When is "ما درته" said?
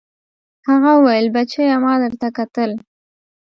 1.83-2.27